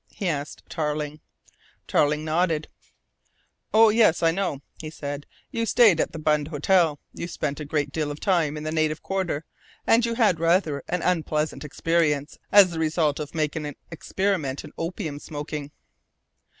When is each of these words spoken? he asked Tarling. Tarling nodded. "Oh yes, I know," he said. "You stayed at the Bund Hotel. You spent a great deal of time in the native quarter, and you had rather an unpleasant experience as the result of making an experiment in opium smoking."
he 0.15 0.27
asked 0.27 0.63
Tarling. 0.67 1.19
Tarling 1.85 2.25
nodded. 2.25 2.67
"Oh 3.71 3.89
yes, 3.89 4.23
I 4.23 4.31
know," 4.31 4.61
he 4.79 4.89
said. 4.89 5.27
"You 5.51 5.67
stayed 5.67 5.99
at 5.99 6.11
the 6.11 6.17
Bund 6.17 6.47
Hotel. 6.47 6.99
You 7.13 7.27
spent 7.27 7.59
a 7.59 7.65
great 7.65 7.91
deal 7.91 8.09
of 8.09 8.19
time 8.19 8.57
in 8.57 8.63
the 8.63 8.71
native 8.71 9.03
quarter, 9.03 9.45
and 9.85 10.03
you 10.03 10.15
had 10.15 10.39
rather 10.39 10.83
an 10.87 11.03
unpleasant 11.03 11.63
experience 11.63 12.39
as 12.51 12.71
the 12.71 12.79
result 12.79 13.19
of 13.19 13.35
making 13.35 13.67
an 13.67 13.75
experiment 13.91 14.63
in 14.63 14.71
opium 14.75 15.19
smoking." 15.19 15.69